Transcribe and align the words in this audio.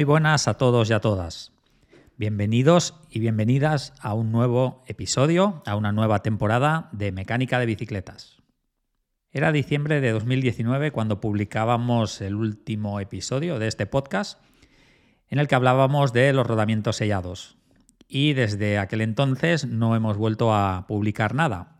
Muy 0.00 0.06
buenas 0.06 0.48
a 0.48 0.54
todos 0.54 0.88
y 0.88 0.94
a 0.94 1.00
todas. 1.00 1.52
Bienvenidos 2.16 2.94
y 3.10 3.18
bienvenidas 3.18 3.92
a 4.00 4.14
un 4.14 4.32
nuevo 4.32 4.82
episodio, 4.86 5.62
a 5.66 5.76
una 5.76 5.92
nueva 5.92 6.22
temporada 6.22 6.88
de 6.92 7.12
Mecánica 7.12 7.58
de 7.58 7.66
Bicicletas. 7.66 8.38
Era 9.30 9.52
diciembre 9.52 10.00
de 10.00 10.12
2019 10.12 10.90
cuando 10.90 11.20
publicábamos 11.20 12.22
el 12.22 12.34
último 12.34 12.98
episodio 12.98 13.58
de 13.58 13.68
este 13.68 13.84
podcast 13.84 14.40
en 15.28 15.38
el 15.38 15.48
que 15.48 15.56
hablábamos 15.56 16.14
de 16.14 16.32
los 16.32 16.46
rodamientos 16.46 16.96
sellados. 16.96 17.58
Y 18.08 18.32
desde 18.32 18.78
aquel 18.78 19.02
entonces 19.02 19.66
no 19.66 19.94
hemos 19.94 20.16
vuelto 20.16 20.54
a 20.54 20.86
publicar 20.86 21.34
nada. 21.34 21.76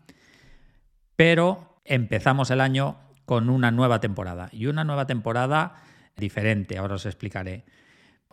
Pero 1.15 1.81
empezamos 1.85 2.51
el 2.51 2.61
año 2.61 2.99
con 3.25 3.49
una 3.49 3.71
nueva 3.71 3.99
temporada 3.99 4.49
y 4.51 4.67
una 4.67 4.83
nueva 4.83 5.07
temporada 5.07 5.81
diferente, 6.17 6.77
ahora 6.77 6.93
os 6.93 7.07
explicaré. 7.07 7.65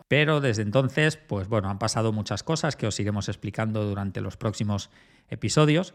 Pero 0.07 0.41
desde 0.41 0.63
entonces, 0.63 1.17
pues 1.17 1.47
bueno, 1.47 1.69
han 1.69 1.79
pasado 1.79 2.11
muchas 2.11 2.43
cosas 2.43 2.75
que 2.75 2.87
os 2.87 2.99
iremos 2.99 3.29
explicando 3.29 3.83
durante 3.85 4.21
los 4.21 4.37
próximos 4.37 4.89
episodios. 5.29 5.93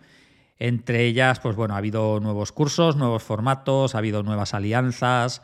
Entre 0.59 1.05
ellas, 1.05 1.41
pues 1.41 1.57
bueno, 1.57 1.75
ha 1.75 1.79
habido 1.79 2.21
nuevos 2.21 2.53
cursos, 2.53 2.97
nuevos 2.97 3.23
formatos, 3.23 3.95
ha 3.95 3.99
habido 3.99 4.23
nuevas 4.23 4.55
alianzas, 4.55 5.43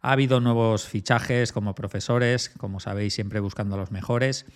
ha 0.00 0.12
habido 0.12 0.40
nuevos 0.40 0.86
fichajes 0.86 1.52
como 1.52 1.74
profesores, 1.74 2.48
como 2.48 2.80
sabéis, 2.80 3.14
siempre 3.14 3.40
buscando 3.40 3.74
a 3.74 3.78
los 3.78 3.90
mejores. 3.90 4.46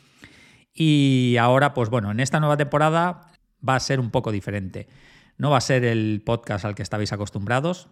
Y 0.73 1.37
ahora, 1.39 1.75
pues 1.75 1.91
bueno, 1.91 2.11
en 2.11 2.21
esta 2.21 2.41
nueva 2.41 2.57
temporada 2.57 3.33
va 3.67 3.77
a 3.77 3.81
ser 3.81 4.01
un 4.01 4.11
poco 4.11 4.33
diferente. 4.33 4.89
No 5.37 5.51
va 5.51 5.59
a 5.59 5.63
ser 5.63 5.85
el 5.85 6.23
podcast 6.25 6.65
al 6.65 6.75
que 6.75 6.83
estabais 6.83 7.13
acostumbrados, 7.13 7.89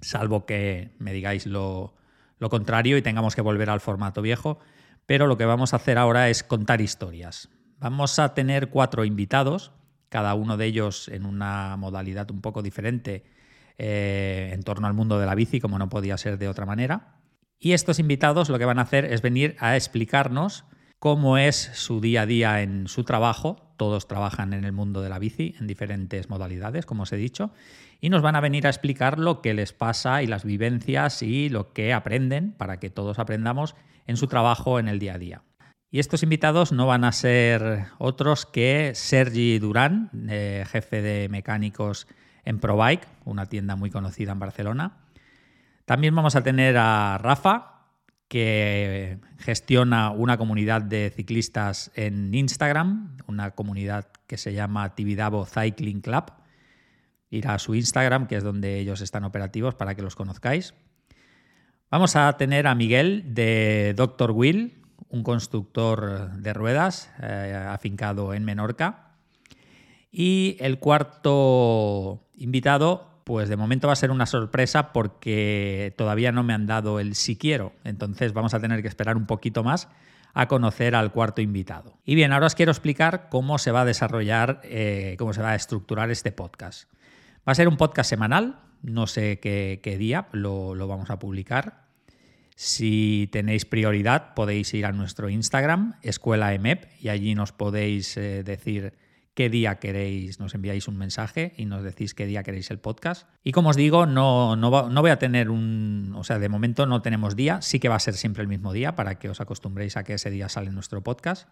salvo 0.00 0.44
que 0.44 0.94
me 0.98 1.12
digáis 1.12 1.46
lo, 1.46 1.94
lo 2.44 2.50
contrario 2.50 2.98
y 2.98 3.02
tengamos 3.02 3.34
que 3.34 3.40
volver 3.40 3.70
al 3.70 3.80
formato 3.80 4.20
viejo 4.20 4.58
pero 5.06 5.26
lo 5.26 5.36
que 5.36 5.44
vamos 5.44 5.72
a 5.72 5.76
hacer 5.76 5.98
ahora 5.98 6.30
es 6.30 6.42
contar 6.42 6.80
historias. 6.80 7.48
Vamos 7.78 8.18
a 8.18 8.34
tener 8.34 8.70
cuatro 8.70 9.04
invitados, 9.04 9.72
cada 10.08 10.34
uno 10.34 10.56
de 10.56 10.66
ellos 10.66 11.08
en 11.08 11.26
una 11.26 11.76
modalidad 11.76 12.30
un 12.30 12.40
poco 12.40 12.62
diferente 12.62 13.24
eh, 13.76 14.50
en 14.52 14.62
torno 14.62 14.86
al 14.86 14.94
mundo 14.94 15.18
de 15.18 15.26
la 15.26 15.34
bici, 15.34 15.60
como 15.60 15.78
no 15.78 15.88
podía 15.88 16.16
ser 16.16 16.38
de 16.38 16.48
otra 16.48 16.64
manera. 16.64 17.20
Y 17.58 17.72
estos 17.72 17.98
invitados 17.98 18.48
lo 18.48 18.58
que 18.58 18.64
van 18.64 18.78
a 18.78 18.82
hacer 18.82 19.04
es 19.04 19.22
venir 19.22 19.56
a 19.58 19.76
explicarnos 19.76 20.64
cómo 20.98 21.36
es 21.36 21.70
su 21.74 22.00
día 22.00 22.22
a 22.22 22.26
día 22.26 22.62
en 22.62 22.88
su 22.88 23.04
trabajo. 23.04 23.63
Todos 23.76 24.06
trabajan 24.06 24.52
en 24.52 24.64
el 24.64 24.72
mundo 24.72 25.02
de 25.02 25.08
la 25.08 25.18
bici 25.18 25.54
en 25.58 25.66
diferentes 25.66 26.28
modalidades, 26.28 26.86
como 26.86 27.04
os 27.04 27.12
he 27.12 27.16
dicho, 27.16 27.50
y 28.00 28.10
nos 28.10 28.22
van 28.22 28.36
a 28.36 28.40
venir 28.40 28.66
a 28.66 28.70
explicar 28.70 29.18
lo 29.18 29.40
que 29.42 29.54
les 29.54 29.72
pasa 29.72 30.22
y 30.22 30.26
las 30.26 30.44
vivencias 30.44 31.22
y 31.22 31.48
lo 31.48 31.72
que 31.72 31.92
aprenden 31.92 32.52
para 32.52 32.78
que 32.78 32.90
todos 32.90 33.18
aprendamos 33.18 33.74
en 34.06 34.16
su 34.16 34.26
trabajo 34.26 34.78
en 34.78 34.88
el 34.88 34.98
día 34.98 35.14
a 35.14 35.18
día. 35.18 35.42
Y 35.90 36.00
estos 36.00 36.22
invitados 36.22 36.72
no 36.72 36.86
van 36.86 37.04
a 37.04 37.12
ser 37.12 37.86
otros 37.98 38.46
que 38.46 38.92
Sergi 38.94 39.60
Durán, 39.60 40.10
eh, 40.28 40.64
jefe 40.66 41.02
de 41.02 41.28
mecánicos 41.28 42.08
en 42.44 42.58
ProBike, 42.58 43.06
una 43.24 43.46
tienda 43.46 43.76
muy 43.76 43.90
conocida 43.90 44.32
en 44.32 44.40
Barcelona. 44.40 44.96
También 45.84 46.14
vamos 46.14 46.34
a 46.34 46.42
tener 46.42 46.76
a 46.78 47.18
Rafa, 47.18 47.73
que 48.28 49.18
gestiona 49.38 50.10
una 50.10 50.36
comunidad 50.38 50.82
de 50.82 51.12
ciclistas 51.14 51.90
en 51.94 52.34
Instagram, 52.34 53.16
una 53.26 53.52
comunidad 53.52 54.08
que 54.26 54.36
se 54.36 54.52
llama 54.52 54.94
Tibidabo 54.94 55.46
Cycling 55.46 56.00
Club. 56.00 56.32
Ir 57.30 57.48
a 57.48 57.58
su 57.58 57.74
Instagram, 57.74 58.26
que 58.26 58.36
es 58.36 58.44
donde 58.44 58.78
ellos 58.78 59.00
están 59.00 59.24
operativos 59.24 59.74
para 59.74 59.94
que 59.94 60.02
los 60.02 60.14
conozcáis. 60.14 60.74
Vamos 61.90 62.16
a 62.16 62.36
tener 62.36 62.66
a 62.66 62.74
Miguel 62.74 63.34
de 63.34 63.94
Dr. 63.96 64.32
Will, 64.32 64.82
un 65.08 65.22
constructor 65.22 66.32
de 66.32 66.52
ruedas 66.52 67.10
eh, 67.22 67.66
afincado 67.68 68.34
en 68.34 68.44
Menorca. 68.44 69.12
Y 70.10 70.56
el 70.60 70.78
cuarto 70.78 72.26
invitado, 72.34 73.13
pues 73.24 73.48
de 73.48 73.56
momento 73.56 73.86
va 73.86 73.94
a 73.94 73.96
ser 73.96 74.10
una 74.10 74.26
sorpresa 74.26 74.92
porque 74.92 75.94
todavía 75.96 76.30
no 76.30 76.42
me 76.42 76.52
han 76.52 76.66
dado 76.66 77.00
el 77.00 77.14
si 77.14 77.36
quiero. 77.36 77.72
Entonces 77.82 78.32
vamos 78.34 78.54
a 78.54 78.60
tener 78.60 78.82
que 78.82 78.88
esperar 78.88 79.16
un 79.16 79.26
poquito 79.26 79.64
más 79.64 79.88
a 80.34 80.48
conocer 80.48 80.94
al 80.94 81.12
cuarto 81.12 81.40
invitado. 81.40 81.96
Y 82.04 82.14
bien, 82.16 82.32
ahora 82.32 82.46
os 82.46 82.54
quiero 82.54 82.72
explicar 82.72 83.28
cómo 83.30 83.58
se 83.58 83.70
va 83.70 83.82
a 83.82 83.84
desarrollar, 83.84 84.60
eh, 84.64 85.16
cómo 85.18 85.32
se 85.32 85.40
va 85.40 85.52
a 85.52 85.54
estructurar 85.54 86.10
este 86.10 86.32
podcast. 86.32 86.90
Va 87.48 87.52
a 87.52 87.54
ser 87.54 87.68
un 87.68 87.76
podcast 87.76 88.10
semanal, 88.10 88.60
no 88.82 89.06
sé 89.06 89.38
qué, 89.40 89.96
día 89.98 90.28
lo, 90.32 90.74
vamos 90.86 91.08
a 91.10 91.18
publicar, 91.18 91.84
si 92.56 93.28
tenéis 93.32 93.64
prioridad, 93.64 94.34
podéis 94.34 94.74
ir 94.74 94.86
a 94.86 94.92
nuestro 94.92 95.28
Instagram, 95.28 95.94
Escuela 96.02 96.52
EMEP, 96.52 96.84
y 97.00 97.08
allí 97.08 97.34
nos 97.34 97.52
podéis 97.52 98.16
eh, 98.16 98.42
decir 98.44 98.92
qué 99.34 99.50
día 99.50 99.76
queréis, 99.76 100.38
nos 100.38 100.54
enviáis 100.54 100.86
un 100.88 100.96
mensaje 100.96 101.54
y 101.56 101.66
nos 101.66 101.82
decís 101.82 102.14
qué 102.14 102.26
día 102.26 102.42
queréis 102.42 102.70
el 102.70 102.78
podcast. 102.78 103.28
Y 103.42 103.52
como 103.52 103.70
os 103.70 103.76
digo, 103.76 104.06
no, 104.06 104.56
no, 104.56 104.70
voy 104.70 105.10
a 105.10 105.18
tener 105.18 105.50
un, 105.50 106.14
o 106.16 106.22
sea, 106.22 106.38
de 106.38 106.48
momento 106.48 106.86
no 106.86 107.02
tenemos 107.02 107.34
día, 107.34 107.60
sí 107.60 107.80
que 107.80 107.88
va 107.88 107.96
a 107.96 108.00
ser 108.00 108.14
siempre 108.14 108.42
el 108.42 108.48
mismo 108.48 108.72
día 108.72 108.94
para 108.94 109.18
que 109.18 109.28
os 109.28 109.40
acostumbréis 109.40 109.96
a 109.96 110.04
que 110.04 110.14
ese 110.14 110.30
día 110.30 110.48
sale 110.48 110.70
nuestro 110.70 111.02
podcast. 111.02 111.48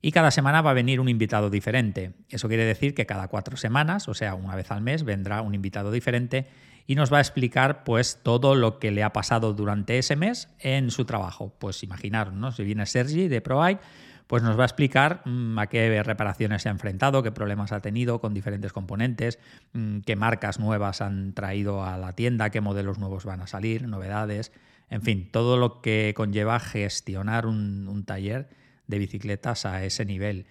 Y 0.00 0.12
cada 0.12 0.30
semana 0.30 0.62
va 0.62 0.70
a 0.70 0.74
venir 0.74 1.00
un 1.00 1.08
invitado 1.08 1.50
diferente. 1.50 2.12
Eso 2.28 2.48
quiere 2.48 2.64
decir 2.64 2.94
que 2.94 3.06
cada 3.06 3.28
cuatro 3.28 3.56
semanas, 3.56 4.08
o 4.08 4.14
sea, 4.14 4.34
una 4.34 4.54
vez 4.54 4.70
al 4.70 4.80
mes, 4.80 5.04
vendrá 5.04 5.42
un 5.42 5.54
invitado 5.54 5.90
diferente 5.90 6.46
y 6.86 6.94
nos 6.94 7.12
va 7.12 7.18
a 7.18 7.20
explicar 7.20 7.82
pues 7.82 8.20
todo 8.22 8.54
lo 8.54 8.78
que 8.78 8.90
le 8.90 9.02
ha 9.02 9.12
pasado 9.12 9.52
durante 9.52 9.98
ese 9.98 10.16
mes 10.16 10.48
en 10.60 10.90
su 10.90 11.04
trabajo. 11.04 11.54
Pues 11.58 11.82
imaginaros, 11.82 12.34
¿no? 12.34 12.52
Si 12.52 12.62
viene 12.62 12.86
Sergi 12.86 13.28
de 13.28 13.40
ProAI, 13.40 13.78
pues 14.26 14.42
nos 14.42 14.58
va 14.58 14.62
a 14.62 14.66
explicar 14.66 15.22
mm, 15.24 15.58
a 15.58 15.66
qué 15.68 16.02
reparaciones 16.02 16.62
se 16.62 16.68
ha 16.68 16.72
enfrentado, 16.72 17.22
qué 17.22 17.32
problemas 17.32 17.72
ha 17.72 17.80
tenido 17.80 18.20
con 18.20 18.34
diferentes 18.34 18.72
componentes, 18.72 19.38
mm, 19.72 20.00
qué 20.00 20.16
marcas 20.16 20.58
nuevas 20.58 21.00
han 21.00 21.32
traído 21.32 21.84
a 21.84 21.98
la 21.98 22.12
tienda, 22.12 22.50
qué 22.50 22.60
modelos 22.60 22.98
nuevos 22.98 23.24
van 23.24 23.40
a 23.40 23.46
salir, 23.46 23.86
novedades, 23.86 24.52
en 24.90 25.02
fin, 25.02 25.28
todo 25.32 25.56
lo 25.56 25.80
que 25.80 26.14
conlleva 26.16 26.60
gestionar 26.60 27.46
un 27.46 28.04
taller 28.06 28.48
de 28.86 28.98
bicicletas 28.98 29.66
a 29.66 29.84
ese 29.84 30.04
nivel. 30.04 30.46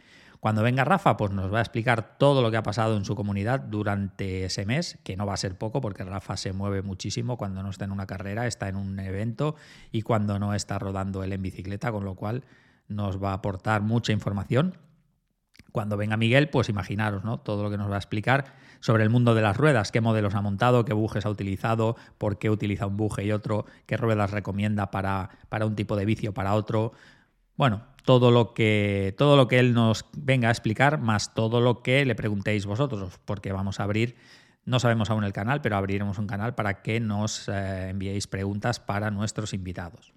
Cuando 0.46 0.62
venga 0.62 0.84
Rafa, 0.84 1.18
pues 1.18 1.31
nos 1.31 1.52
va 1.52 1.58
a 1.58 1.62
explicar 1.62 2.19
todo 2.19 2.44
lo 2.44 2.52
que 2.52 2.58
ha 2.58 2.62
pasado 2.62 2.97
en 2.97 3.03
su 3.03 3.16
comunidad 3.16 3.62
durante 3.62 4.46
ese 4.46 4.64
mes, 4.68 5.00
que 5.03 5.18
no 5.18 5.25
va 5.25 5.34
a 5.34 5.38
ser 5.38 5.58
poco 5.58 5.81
porque 5.81 6.03
Rafa 6.03 6.38
se 6.38 6.53
mueve 6.53 6.84
muchísimo 6.84 7.35
cuando 7.35 7.64
no 7.64 7.72
está 7.72 7.85
en 7.85 7.91
una 7.91 8.06
carrera, 8.06 8.46
está 8.46 8.69
en 8.69 8.75
un 8.75 9.00
evento 9.00 9.56
y 9.91 10.03
cuando 10.03 10.38
no 10.38 10.53
está 10.53 10.78
rodando 10.78 11.24
él 11.24 11.34
en 11.34 11.41
bicicleta, 11.41 11.91
con 11.91 12.06
lo 12.06 12.14
cual 12.14 12.44
nos 12.88 13.22
va 13.22 13.31
a 13.31 13.35
aportar 13.35 13.81
mucha 13.81 14.13
información. 14.13 14.78
Cuando 15.72 15.97
venga 15.97 16.16
Miguel, 16.16 16.50
pues 16.50 16.69
imaginaros, 16.69 17.23
¿no? 17.23 17.40
Todo 17.40 17.63
lo 17.63 17.69
que 17.69 17.78
nos 17.78 17.90
va 17.90 17.96
a 17.96 18.00
explicar 18.00 18.53
sobre 18.79 19.03
el 19.03 19.09
mundo 19.09 19.35
de 19.35 19.41
las 19.41 19.57
ruedas, 19.57 19.91
qué 19.91 20.00
modelos 20.00 20.35
ha 20.35 20.41
montado, 20.41 20.85
qué 20.85 20.94
bujes 20.94 21.25
ha 21.25 21.29
utilizado, 21.29 21.97
por 22.18 22.38
qué 22.38 22.50
utiliza 22.50 22.88
un 22.88 22.97
buje 22.97 23.25
y 23.25 23.31
otro, 23.31 23.66
qué 23.85 23.97
ruedas 23.97 24.31
recomienda 24.31 24.91
para, 24.91 25.29
para 25.50 25.66
un 25.66 25.75
tipo 25.75 25.96
de 25.96 26.06
vicio, 26.06 26.34
para 26.34 26.53
otro. 26.53 26.94
Bueno, 27.57 27.84
todo 28.06 28.31
lo 28.31 28.53
que 28.53 29.16
todo 29.17 29.35
lo 29.35 29.47
que 29.47 29.59
él 29.59 29.73
nos 29.73 30.06
venga 30.16 30.50
a 30.50 30.52
explicar, 30.52 31.00
más 31.00 31.34
todo 31.34 31.59
lo 31.59 31.81
que 31.81 32.06
le 32.06 32.16
preguntéis 32.16 32.66
vosotros, 32.66 33.19
porque 33.25 33.52
vamos 33.52 33.79
a 33.79 33.84
abrir, 33.84 34.16
no 34.66 34.79
sabemos 34.79 35.09
aún 35.09 35.23
el 35.23 35.34
canal, 35.34 35.62
pero 35.62 35.75
abriremos 35.75 36.17
un 36.17 36.28
canal 36.28 36.56
para 36.56 36.81
que 36.81 37.00
nos 37.00 37.50
eh, 37.50 37.90
enviéis 37.90 38.28
preguntas 38.28 38.79
para 38.79 39.12
nuestros 39.12 39.53
invitados. 39.53 40.14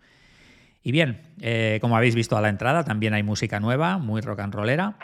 Y 0.89 0.91
bien, 0.91 1.21
eh, 1.43 1.77
como 1.83 1.99
habéis 1.99 2.15
visto 2.15 2.35
a 2.39 2.41
la 2.41 2.49
entrada, 2.49 2.83
también 2.83 3.13
hay 3.13 3.23
música 3.23 3.61
nueva, 3.61 3.99
muy 3.99 4.23
rock 4.23 4.41
and 4.41 4.55
rollera. 4.55 4.97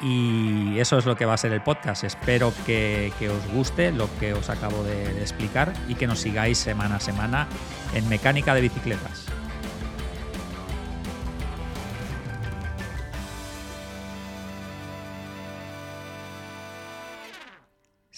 Y 0.00 0.78
eso 0.78 0.96
es 0.96 1.04
lo 1.04 1.16
que 1.16 1.26
va 1.26 1.34
a 1.34 1.36
ser 1.36 1.52
el 1.52 1.60
podcast. 1.60 2.02
Espero 2.02 2.50
que, 2.64 3.12
os 3.28 3.52
guste 3.52 3.92
lo 3.92 4.08
que 4.18 4.32
os 4.32 4.48
acabo 4.48 4.82
de 4.84 5.20
explicar 5.20 5.74
y 5.86 5.96
que 5.96 6.06
nos 6.06 6.20
sigáis 6.20 6.56
semana 6.56 6.96
a 6.96 7.00
semana 7.00 7.46
en 7.92 8.08
Mecánica 8.08 8.54
de 8.54 8.62
Bicicletas. 8.62 9.26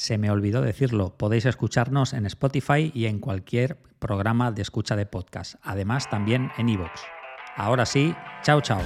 Se 0.00 0.16
me 0.16 0.30
olvidó 0.30 0.62
decirlo, 0.62 1.14
podéis 1.18 1.44
escucharnos 1.44 2.14
en 2.14 2.24
Spotify 2.24 2.90
y 2.94 3.04
en 3.04 3.18
cualquier 3.18 3.76
programa 3.98 4.50
de 4.50 4.62
escucha 4.62 4.96
de 4.96 5.04
podcast. 5.04 5.56
Además, 5.62 6.08
también 6.08 6.50
en 6.56 6.70
iVoox. 6.70 7.02
Ahora 7.54 7.84
sí, 7.84 8.14
chao 8.42 8.62
chao. 8.62 8.80